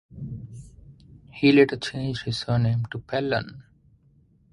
[1.31, 3.61] He later changed his surname to "Pellan".